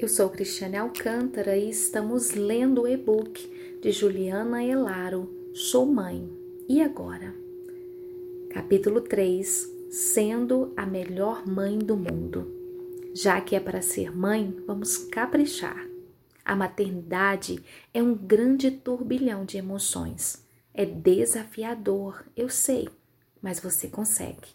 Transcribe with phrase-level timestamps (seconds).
[0.00, 6.26] Eu sou Cristiane Alcântara e estamos lendo o e-book de Juliana Elaro, Sou Mãe.
[6.66, 7.34] E agora?
[8.50, 12.50] Capítulo 3 Sendo a melhor mãe do mundo.
[13.12, 15.86] Já que é para ser mãe, vamos caprichar.
[16.42, 17.62] A maternidade
[17.92, 20.42] é um grande turbilhão de emoções.
[20.72, 22.88] É desafiador, eu sei,
[23.42, 24.48] mas você consegue.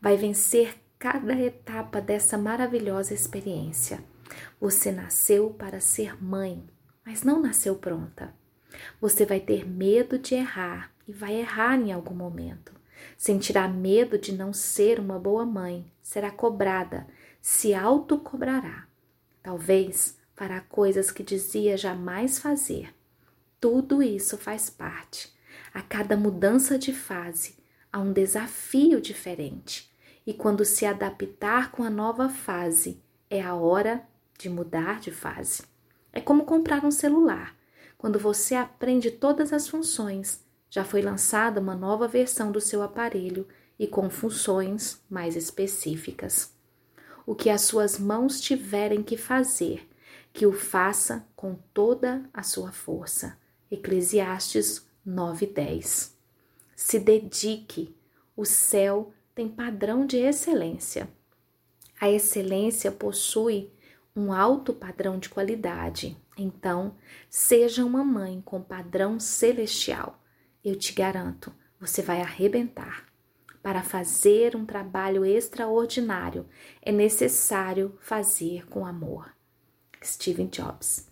[0.00, 4.02] Vai vencer cada etapa dessa maravilhosa experiência
[4.60, 6.62] você nasceu para ser mãe,
[7.04, 8.34] mas não nasceu pronta.
[9.00, 12.72] Você vai ter medo de errar e vai errar em algum momento.
[13.16, 17.06] Sentirá medo de não ser uma boa mãe, será cobrada,
[17.40, 18.86] se autocobrará.
[19.42, 22.94] Talvez fará coisas que dizia jamais fazer.
[23.60, 25.32] Tudo isso faz parte.
[25.74, 27.56] A cada mudança de fase
[27.92, 29.90] há um desafio diferente.
[30.26, 34.06] E quando se adaptar com a nova fase, é a hora
[34.42, 35.62] de mudar de fase.
[36.12, 37.56] É como comprar um celular.
[37.96, 43.46] Quando você aprende todas as funções, já foi lançada uma nova versão do seu aparelho
[43.78, 46.52] e com funções mais específicas.
[47.24, 49.88] O que as suas mãos tiverem que fazer,
[50.32, 53.38] que o faça com toda a sua força.
[53.70, 56.16] Eclesiastes 9:10.
[56.74, 57.94] Se dedique.
[58.34, 61.08] O céu tem padrão de excelência.
[62.00, 63.70] A excelência possui
[64.14, 66.16] um alto padrão de qualidade.
[66.36, 66.96] Então,
[67.30, 70.22] seja uma mãe com padrão celestial.
[70.64, 73.06] Eu te garanto, você vai arrebentar.
[73.62, 76.46] Para fazer um trabalho extraordinário,
[76.82, 79.32] é necessário fazer com amor.
[80.02, 81.08] Steven Jobs.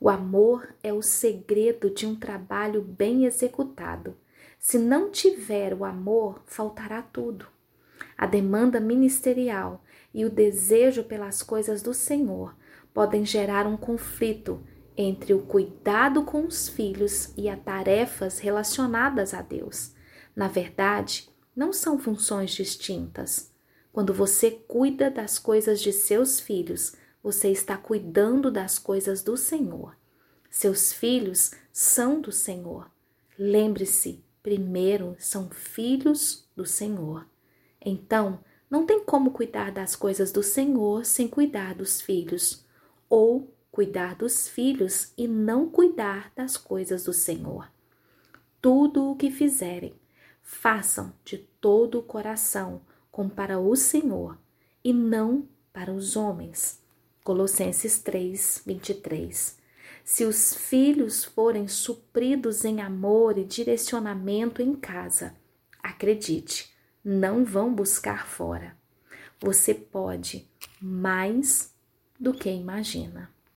[0.00, 4.16] O amor é o segredo de um trabalho bem executado.
[4.58, 7.46] Se não tiver o amor, faltará tudo.
[8.16, 12.54] A demanda ministerial e o desejo pelas coisas do Senhor
[12.92, 14.62] podem gerar um conflito
[14.96, 19.94] entre o cuidado com os filhos e as tarefas relacionadas a Deus.
[20.36, 23.50] Na verdade, não são funções distintas.
[23.92, 29.96] Quando você cuida das coisas de seus filhos, você está cuidando das coisas do Senhor.
[30.50, 32.90] Seus filhos são do Senhor.
[33.38, 37.26] Lembre-se, primeiro são filhos do Senhor.
[37.80, 38.40] Então,
[38.72, 42.64] não tem como cuidar das coisas do Senhor sem cuidar dos filhos,
[43.06, 47.70] ou cuidar dos filhos e não cuidar das coisas do Senhor.
[48.62, 49.92] Tudo o que fizerem,
[50.40, 52.80] façam de todo o coração,
[53.10, 54.38] como para o Senhor,
[54.82, 56.80] e não para os homens.
[57.22, 59.58] Colossenses 3, 23.
[60.02, 65.36] Se os filhos forem supridos em amor e direcionamento em casa,
[65.82, 66.71] acredite,
[67.04, 68.76] não vão buscar fora.
[69.40, 70.48] Você pode
[70.80, 71.74] mais
[72.18, 73.30] do que imagina.